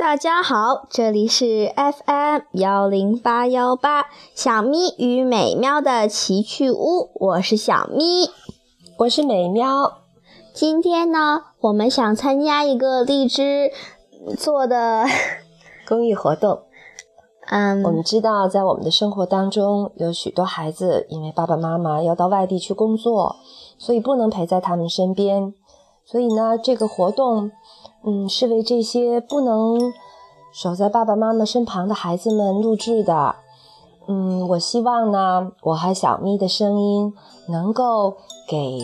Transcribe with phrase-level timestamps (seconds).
[0.00, 8.30] 大家好，这里是 FM 幺零八幺八小咪与美喵的奇趣屋，我是小咪，
[8.96, 9.98] 我是美喵。
[10.54, 13.70] 今天呢，我们想参加一个荔枝
[14.38, 15.04] 做的
[15.86, 16.62] 公益活动。
[17.50, 23.36] 嗯，我们知道，在我们的生活当中，有许多孩子因为爸爸妈妈要到外地去工作，
[23.76, 25.52] 所以不能陪在他们身边。
[26.06, 27.50] 所以呢，这个活动。
[28.04, 29.92] 嗯，是为这些不能
[30.52, 33.36] 守在爸爸妈妈身旁的孩子们录制的。
[34.08, 37.12] 嗯，我希望呢，我和小咪的声音
[37.48, 38.16] 能够
[38.48, 38.80] 给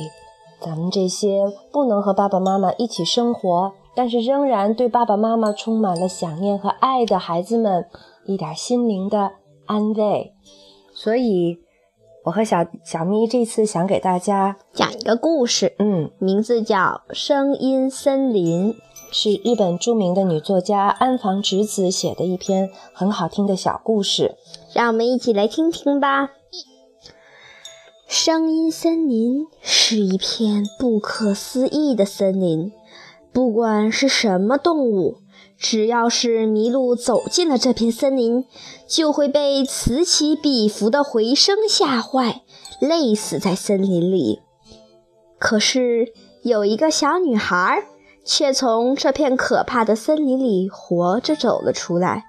[0.60, 7.86] 咱们这些不能和爸爸妈妈一起生活，但是仍然对爸爸妈妈充满了想念和爱的孩子们
[8.26, 9.32] 一点心灵的
[9.64, 10.34] 安慰。
[10.94, 11.58] 所以，
[12.24, 18.72] 我和小小咪这次想给大家讲一个故事，嗯，名字叫《声音森林》。
[19.18, 24.36] 是日本著名的女作家安房直子写的一篇很好听的小故事，
[24.74, 26.32] 让我们一起来听听吧。
[28.06, 32.72] 声音森林是一片不可思议的森林，
[33.32, 35.16] 不管是什么动物，
[35.56, 38.44] 只要是麋鹿走进了这片森林，
[38.86, 42.42] 就会被此起彼伏的回声吓坏，
[42.80, 44.40] 累死在森林里。
[45.38, 47.86] 可是有一个小女孩。
[48.26, 52.24] 却从这片可怕的森林里活着走了出来。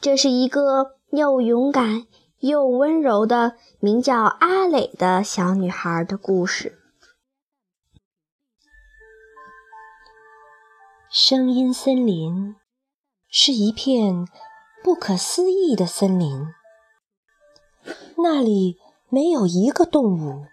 [0.00, 2.06] 这是一个又勇敢
[2.40, 6.78] 又温柔的名叫阿磊的小女孩的故事。
[11.10, 12.56] 声音森林
[13.30, 14.26] 是一片
[14.84, 16.48] 不可思议的森林，
[18.18, 18.76] 那里
[19.08, 20.46] 没有一个动物，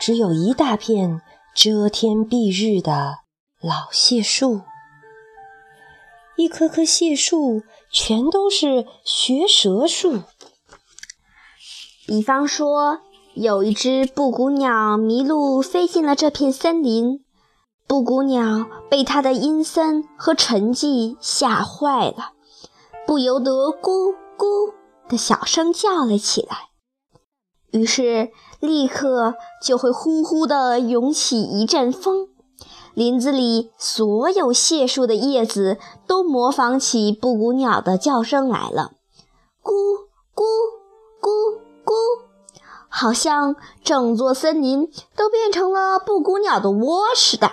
[0.00, 1.20] 只有一大片
[1.54, 3.27] 遮天蔽日的。
[3.60, 4.60] 老谢树，
[6.36, 10.20] 一棵棵谢树全都是学舌树。
[12.06, 13.00] 比方说，
[13.34, 17.24] 有一只布谷鸟迷路飞进了这片森林，
[17.88, 22.34] 布谷鸟被它的阴森和沉寂吓坏了，
[23.08, 24.72] 不由得咕咕
[25.08, 26.68] 的小声叫了起来。
[27.72, 32.28] 于是，立刻就会呼呼地涌起一阵风。
[32.98, 35.78] 林子里所有谢树的叶子
[36.08, 38.90] 都模仿起布谷鸟的叫声来了，
[39.62, 39.70] 咕
[40.34, 40.42] 咕
[41.20, 41.92] 咕咕，
[42.88, 43.54] 好像
[43.84, 47.52] 整座森林都变成了布谷鸟的窝似的。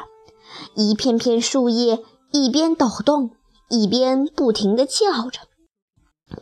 [0.74, 3.30] 一片片树叶一边抖动，
[3.70, 5.42] 一边不停地叫着。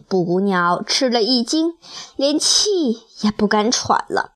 [0.07, 1.73] 布谷鸟吃了一惊，
[2.15, 4.31] 连气也不敢喘了。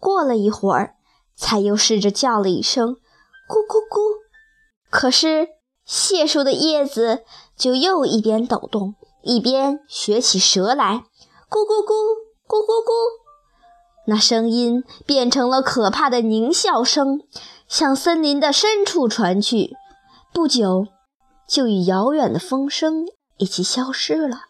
[0.00, 0.94] 过了一会儿，
[1.36, 2.96] 才又试着叫了一声。
[3.46, 4.00] 咕咕咕！
[4.90, 5.48] 可是
[5.84, 7.24] 蟹树的叶子
[7.56, 11.04] 就又一边抖动，一边学起蛇来，
[11.50, 11.92] 咕咕咕，
[12.46, 12.92] 咕咕咕。
[14.06, 17.20] 那声音变成了可怕的狞笑声，
[17.68, 19.74] 向森林的深处传去。
[20.32, 20.86] 不久，
[21.46, 23.06] 就与遥远的风声
[23.36, 24.42] 一起消失了。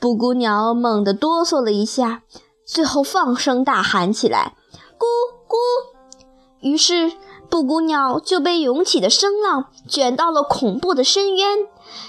[0.00, 2.22] 布谷鸟猛地哆嗦了一下，
[2.66, 4.56] 最后放声大喊起来
[4.98, 5.04] ：“咕
[5.46, 5.56] 咕！”
[6.60, 7.12] 于是。
[7.48, 11.66] 布谷鸟就被涌起的声浪卷到了恐怖的深渊。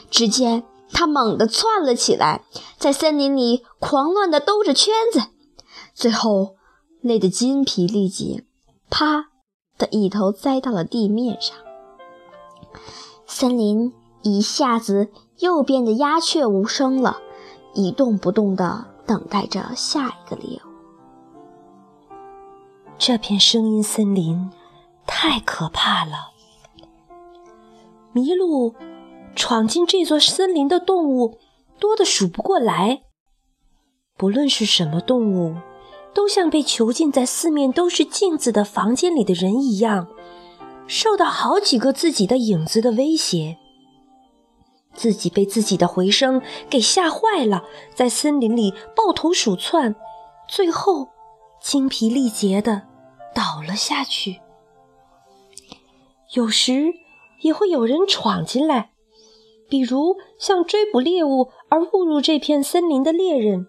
[0.09, 2.43] 只见它猛地窜了起来，
[2.77, 5.21] 在森林里狂乱地兜着圈子，
[5.93, 6.55] 最后
[7.01, 8.45] 累得筋疲力竭，
[8.89, 9.25] 啪
[9.77, 11.55] 的一头栽到了地面上。
[13.27, 15.09] 森林一下子
[15.39, 17.17] 又变得鸦雀无声了，
[17.73, 22.15] 一动不动地等待着下一个猎物。
[22.97, 24.49] 这片声音森林。
[25.07, 26.31] 太可怕了！
[28.13, 28.75] 麋鹿
[29.35, 31.39] 闯进这座森林的动物
[31.79, 33.03] 多得数不过来。
[34.17, 35.57] 不论是什么动物，
[36.13, 40.07] 都像被囚禁在四面都是镜子的房间里的人一样，
[40.87, 43.57] 受到好几个自己的影子的威胁。
[44.93, 49.93] 自己被自己的回声给吓坏了，在森林里抱头鼠窜，
[50.47, 51.09] 最后
[51.61, 52.83] 精疲力竭地
[53.33, 54.39] 倒了下去。
[56.35, 56.93] 有时
[57.39, 58.91] 也会有人闯进来，
[59.69, 63.67] 比如像追捕猎物而误入这片森林的猎人，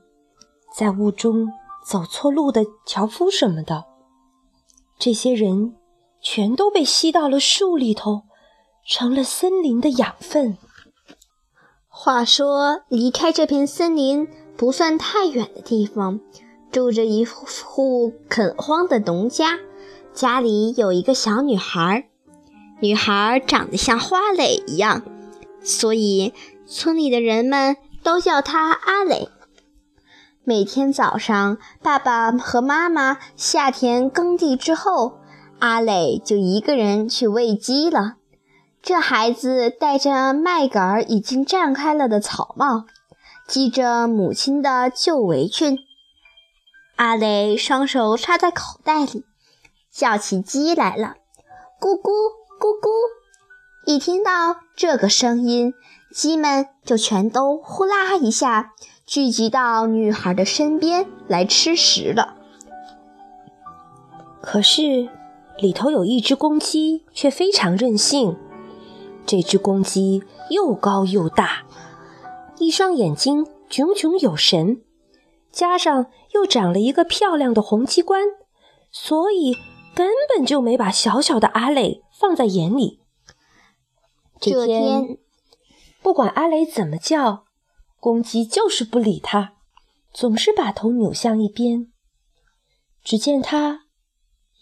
[0.76, 1.52] 在雾中
[1.86, 3.84] 走错路的樵夫什么的。
[4.98, 5.76] 这些人
[6.20, 8.22] 全都被吸到了树里头，
[8.84, 10.58] 成了森林的养分。
[11.86, 14.26] 话说，离开这片森林
[14.56, 16.18] 不算太远的地方，
[16.72, 19.60] 住着一户垦荒的农家，
[20.12, 22.10] 家里有一个小女孩。
[22.80, 25.02] 女孩长得像花蕾一样，
[25.62, 26.34] 所以
[26.66, 29.28] 村里的人们都叫她阿蕾。
[30.44, 35.18] 每天早上，爸爸和妈妈下田耕地之后，
[35.58, 38.16] 阿磊就一个人去喂鸡了。
[38.82, 42.84] 这孩子戴着麦秆已经绽开了的草帽，
[43.48, 45.78] 系着母亲的旧围裙。
[46.96, 49.24] 阿磊双手插在口袋里，
[49.90, 51.14] 叫起鸡来了
[51.80, 52.10] ：“咕咕
[52.58, 52.88] 咕咕！”
[53.86, 55.74] 一听到这个声音，
[56.10, 58.72] 鸡们就全都呼啦一下。
[59.06, 62.34] 聚集到女孩的身边来吃食了。
[64.42, 65.08] 可是
[65.58, 68.36] 里头有一只公鸡，却非常任性。
[69.24, 71.62] 这只公鸡又高又大，
[72.58, 74.82] 一双眼睛炯炯有神，
[75.52, 78.22] 加上又长了一个漂亮的红鸡冠，
[78.90, 79.54] 所以
[79.94, 83.00] 根本就没把小小的阿磊放在眼里。
[84.40, 85.18] 这天，
[86.02, 87.44] 不管阿雷怎么叫。
[87.98, 89.54] 公鸡就是不理他，
[90.12, 91.90] 总是把头扭向一边。
[93.02, 93.86] 只见他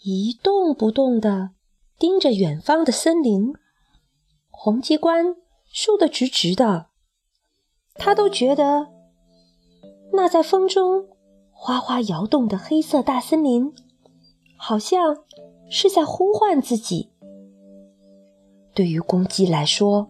[0.03, 1.51] 一动不动地
[1.99, 3.53] 盯着远方的森林，
[4.49, 5.35] 红鸡冠
[5.71, 6.87] 竖得直直的。
[7.95, 8.87] 他都觉得
[10.13, 11.07] 那在风中
[11.51, 13.75] 哗哗摇动的黑色大森林，
[14.57, 15.23] 好像
[15.69, 17.11] 是在呼唤自己。
[18.75, 20.07] 对于公鸡来说，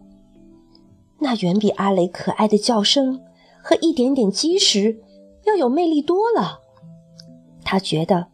[1.20, 3.22] 那远比阿雷可爱的叫声。
[3.68, 5.00] 和一点点积石
[5.44, 6.60] 要有魅力多了。
[7.64, 8.28] 他觉得，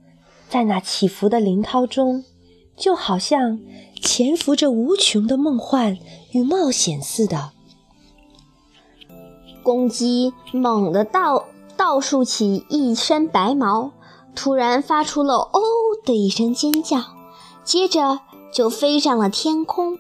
[0.50, 2.23] 在那起伏的林涛中，
[2.76, 3.58] 就好像
[4.02, 5.96] 潜伏着无穷的梦幻
[6.32, 7.52] 与冒险似的。
[9.62, 11.46] 公鸡猛地倒
[11.79, 13.93] 倒竖起一身白毛，
[14.34, 15.61] 突然发出了“哦”
[16.05, 17.00] 的一声尖叫，
[17.64, 18.20] 接着
[18.52, 19.96] 就飞上了天空。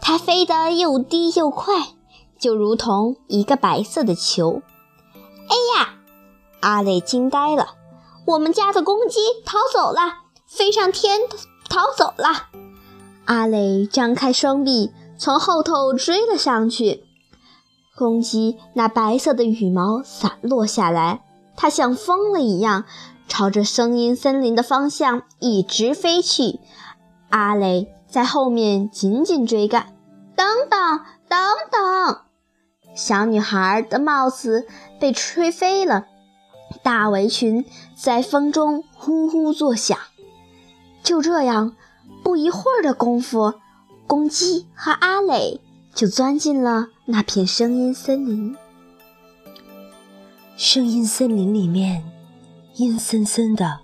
[0.00, 1.88] 它飞得又低又快。
[2.38, 4.60] 就如同一个白色的球。
[5.48, 5.94] 哎呀！
[6.60, 7.68] 阿磊惊呆了，
[8.26, 11.22] 我们家的公鸡逃走了，飞上天
[11.70, 12.48] 逃走了。
[13.24, 17.04] 阿磊张开双臂，从后头追了上去。
[17.96, 21.24] 公鸡那白色的羽毛散落下来，
[21.56, 22.84] 它像疯了一样，
[23.26, 26.60] 朝着声音森林的方向一直飞去。
[27.30, 29.94] 阿磊在后面紧紧追赶。
[30.36, 31.38] 等等，等
[31.70, 32.20] 等！
[32.94, 34.66] 小女孩的帽子
[35.00, 36.06] 被吹飞了，
[36.82, 37.64] 大围裙
[37.96, 39.98] 在风中呼呼作响。
[41.02, 41.76] 就这样，
[42.22, 43.54] 不一会儿的功夫，
[44.06, 45.60] 公鸡和阿磊
[45.94, 48.56] 就钻进了那片声音森林。
[50.56, 52.04] 声音森林里面
[52.76, 53.80] 阴森森的，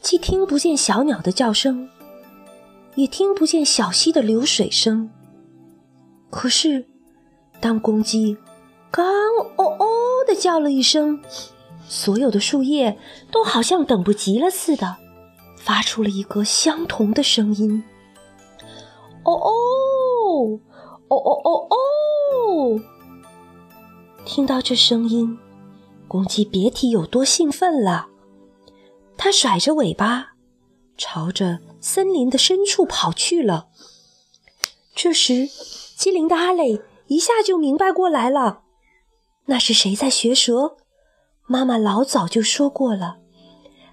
[0.00, 1.88] 既听不见小鸟的叫声，
[2.94, 5.10] 也听不见小溪的流水声。
[6.30, 6.86] 可是。
[7.60, 8.36] 当公鸡
[8.90, 9.06] 刚
[9.54, 9.86] “哦哦”
[10.26, 11.22] 的叫了一声，
[11.86, 12.98] 所有的树叶
[13.30, 14.96] 都好像等不及了似的，
[15.56, 17.84] 发出了一个相同的声音
[19.22, 20.58] ：“哦哦，
[21.06, 22.80] 哦哦哦哦！”
[24.26, 25.38] 听到这声音，
[26.08, 28.08] 公鸡别提有多兴奋了。
[29.16, 30.32] 它甩着尾巴，
[30.96, 33.66] 朝着森林的深处跑去了。
[34.94, 35.46] 这时，
[35.98, 36.80] 机灵的阿磊。
[37.08, 38.62] 一下就明白过来了，
[39.44, 40.76] 那是谁在学蛇？
[41.46, 43.18] 妈妈老早就说过了，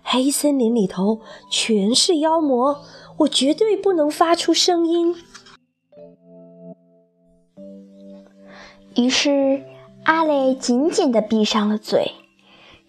[0.04, 1.20] 黑森林里头
[1.52, 2.82] 全是妖魔，
[3.18, 5.18] 我绝对不能发出声音。
[8.96, 9.66] 于是
[10.06, 12.14] 阿磊紧紧地闭上了嘴，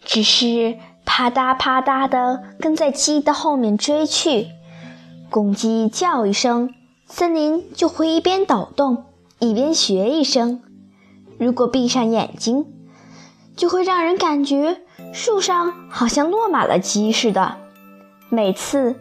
[0.05, 4.47] 只是啪嗒啪嗒地跟在鸡的后面追去。
[5.31, 6.75] 公鸡叫一声，
[7.07, 9.05] 森林就会一边抖动。
[9.39, 10.61] 一边学一声，
[11.39, 12.67] 如果闭上眼睛，
[13.57, 14.83] 就会让人感觉
[15.15, 17.57] 树上好像落满了鸡似的。
[18.29, 18.97] 每次，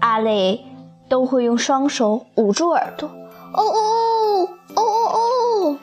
[0.00, 0.66] 阿磊
[1.08, 3.78] 都会用双手捂住耳朵，哦哦
[4.36, 5.20] 哦哦哦
[5.62, 5.78] 哦。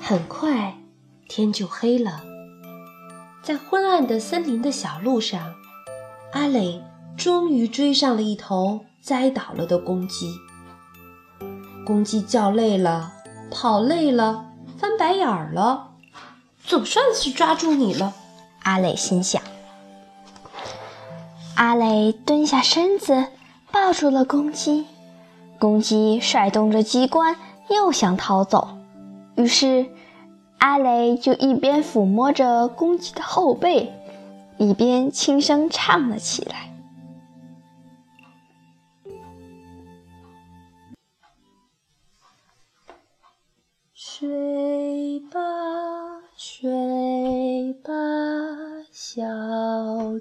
[0.00, 0.76] 很快，
[1.28, 2.22] 天就黑了，
[3.42, 5.54] 在昏暗的森林的小路上，
[6.32, 6.80] 阿磊
[7.16, 10.34] 终于追上了一头栽倒了的公鸡。
[11.84, 13.12] 公鸡叫累了，
[13.50, 14.46] 跑累了，
[14.78, 15.90] 翻白眼儿了，
[16.64, 18.14] 总算是抓住你了。
[18.62, 19.42] 阿磊心想。
[21.56, 23.26] 阿磊蹲下身子，
[23.70, 24.86] 抱住了公鸡。
[25.58, 27.36] 公鸡甩动着鸡冠，
[27.68, 28.68] 又想逃走。
[29.36, 29.86] 于是，
[30.58, 33.92] 阿磊就一边抚摸着公鸡的后背，
[34.58, 36.71] 一边轻声唱了起来。
[44.22, 45.40] 睡吧
[46.36, 46.70] 睡
[47.82, 47.92] 吧，
[48.92, 49.24] 小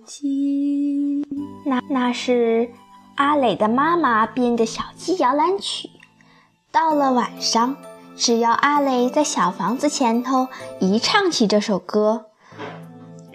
[0.03, 1.24] 鸡，
[1.67, 2.72] 那那是
[3.13, 5.88] 阿磊的妈妈编的小鸡摇篮曲。
[6.72, 7.77] 到了晚上，
[8.15, 10.48] 只要阿磊在小房子前头
[10.79, 12.25] 一唱起这首歌，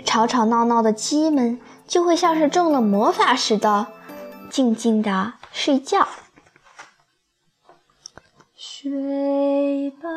[0.05, 3.87] 吵吵闹闹的鸡们就会像是中了魔法似的，
[4.51, 6.09] 静静的睡觉。
[8.59, 10.09] 睡吧，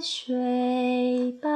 [0.00, 1.50] 睡吧，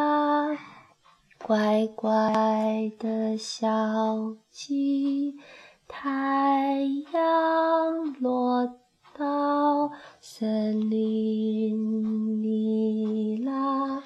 [1.38, 5.38] 乖乖的小鸡。
[5.88, 6.82] 太
[7.14, 8.76] 阳落
[9.16, 14.02] 到森林里啦，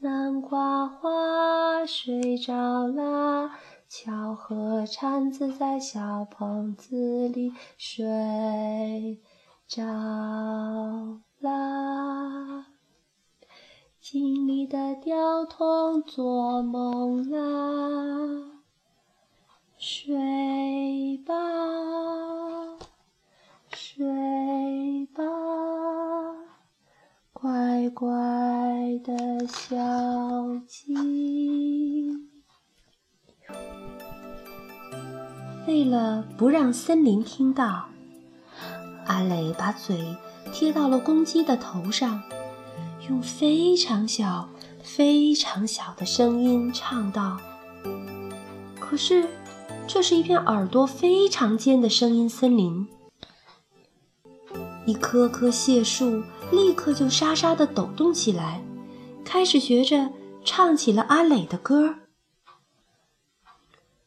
[0.00, 9.18] 南瓜花睡着啦，巧和蝉子在小棚子里睡
[9.66, 9.80] 着
[11.40, 12.66] 啦。
[14.00, 18.50] 经历的吊桶做梦啦。
[19.78, 21.34] 睡吧，
[23.72, 25.22] 睡吧，
[27.32, 28.08] 乖乖
[29.02, 29.76] 的小
[30.66, 30.94] 鸡。
[35.66, 37.86] 为了不让森林听到，
[39.06, 40.16] 阿磊把嘴
[40.52, 42.22] 贴到了公鸡的头上，
[43.08, 44.48] 用非常小、
[44.82, 47.38] 非常小的声音唱道
[48.78, 49.26] ：“可是。”
[49.92, 52.86] 这是一片耳朵非常尖的声音森林，
[54.86, 58.62] 一棵棵谢树立刻就沙沙地抖动起来，
[59.24, 60.12] 开始学着
[60.44, 61.96] 唱起了阿磊的歌。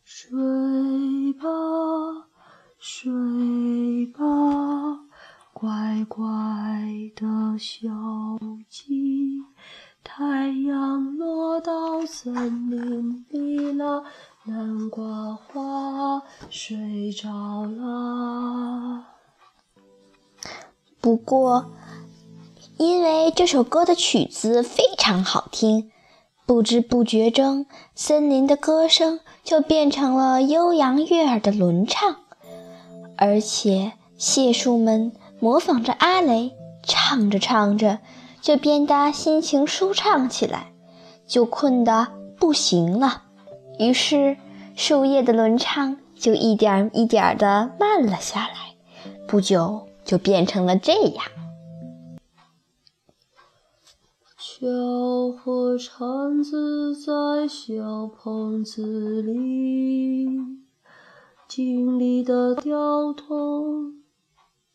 [0.05, 1.49] 睡吧，
[2.79, 5.02] 睡吧，
[5.63, 6.19] 乖乖
[7.15, 7.87] 的小
[8.67, 9.39] 鸡，
[10.03, 14.03] 太阳落到森林里了。
[14.43, 19.05] 南瓜花睡着了。
[20.99, 21.71] 不过，
[22.77, 25.89] 因为这首歌的曲子非常好听，
[26.45, 32.17] 不知不觉中，森林的歌声就变成了悠扬悦耳的轮唱，
[33.15, 35.13] 而且谢树们
[35.43, 37.99] 模仿着阿雷，唱着唱着，
[38.39, 40.71] 就变得心情舒畅起来，
[41.27, 42.07] 就困得
[42.39, 43.23] 不行了。
[43.77, 44.37] 于是，
[44.77, 48.77] 树叶的轮唱就一点一点地慢了下来，
[49.27, 51.25] 不久就变成了这样：
[54.37, 54.65] 小
[55.43, 60.25] 火铲子在小棚子里，
[61.49, 64.02] 经理的吊桶，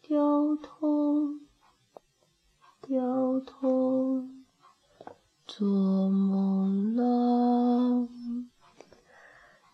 [0.09, 1.39] 吊桶，
[2.81, 4.47] 吊桶，
[5.47, 5.69] 做
[6.09, 8.09] 梦了。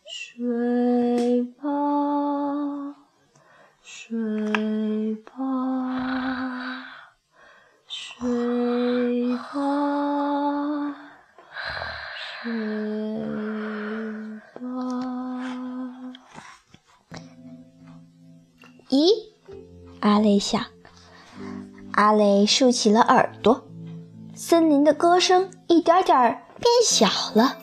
[0.05, 2.97] 睡吧，
[3.81, 6.85] 睡吧，
[7.87, 10.97] 睡吧，
[12.43, 13.03] 睡
[20.04, 20.66] 阿雷想，
[21.92, 23.64] 阿雷竖起了耳朵，
[24.34, 27.56] 森林的歌声一点点变小了，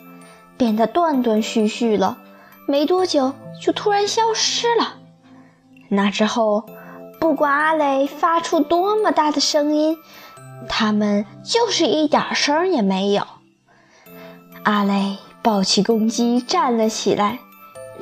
[0.56, 2.18] 变得断断续续了。
[2.66, 4.96] 没多久，就突然消失了。
[5.88, 6.66] 那之后，
[7.20, 9.96] 不管阿磊发出多么大的声音，
[10.68, 13.24] 他们就是一点声也没有。
[14.64, 17.38] 阿磊抱起公鸡站了起来，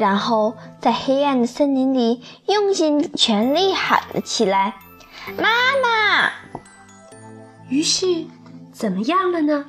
[0.01, 4.77] 然后在黑暗的森林里用尽全力喊了起来
[5.37, 5.45] ：“妈
[5.83, 6.33] 妈！”
[7.69, 8.25] 于是，
[8.73, 9.67] 怎么样了呢？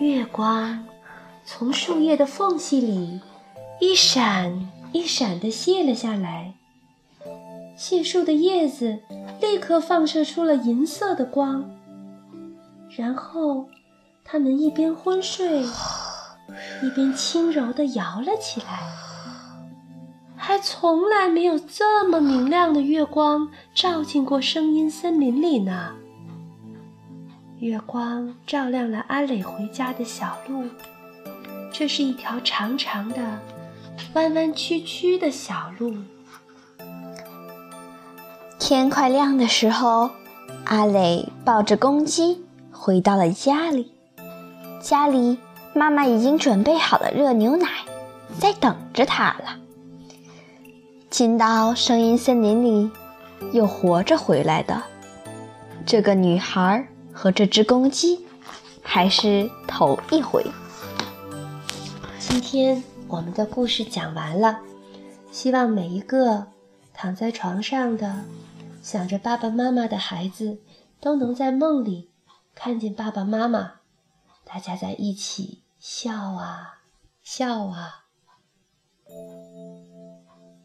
[0.00, 0.84] 月光
[1.44, 3.20] 从树叶的缝隙里。
[3.78, 6.54] 一闪一闪地卸了下来，
[7.76, 8.98] 谢树的叶子
[9.40, 11.70] 立刻放射出了银色的光。
[12.96, 13.68] 然后，
[14.24, 15.62] 它们一边昏睡，
[16.82, 18.80] 一边轻柔地摇了起来。
[20.36, 25.92] 还从来没有这么明亮的月光照进过声音森林里呢。
[27.58, 30.64] 月光照亮了阿磊回家的小路，
[31.72, 33.40] 这是一条长长的。
[34.12, 35.94] 弯弯曲曲的小路。
[38.58, 40.10] 天快亮的时候，
[40.64, 43.92] 阿磊抱着公鸡回到了家里。
[44.82, 45.38] 家里，
[45.76, 47.68] 妈妈已经准备好了热牛奶，
[48.40, 49.58] 在等着他了。
[51.10, 52.90] 进到声音森林里，
[53.52, 54.82] 又活着回来的
[55.84, 58.24] 这个女孩和这只公鸡，
[58.82, 60.44] 还是头一回。
[62.18, 62.82] 今天。
[63.08, 64.58] 我们的故事讲完了。
[65.30, 66.48] 希望每一个
[66.92, 68.24] 躺在床上的
[68.82, 70.58] 想着爸爸妈妈的孩子，
[71.00, 72.10] 都能在梦里
[72.52, 73.74] 看见爸爸妈妈，
[74.44, 76.82] 大家在一起笑啊
[77.22, 78.06] 笑啊。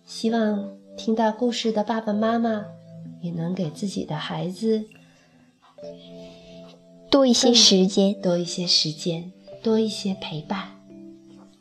[0.05, 2.65] 希望听到故事的爸爸妈妈
[3.21, 4.85] 也能给自己的孩子
[7.09, 9.31] 多一些时间，多一些时间，
[9.63, 10.79] 多一些陪伴。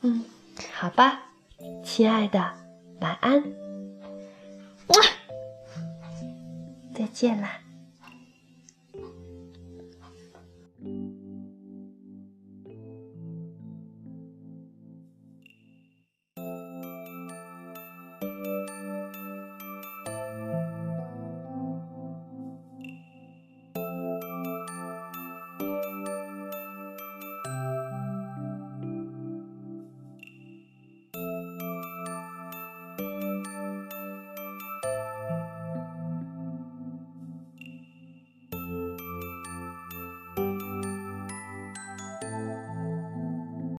[0.00, 0.24] 嗯，
[0.72, 1.32] 好吧，
[1.84, 2.38] 亲爱的，
[3.00, 3.42] 晚安，
[6.94, 7.60] 再见啦。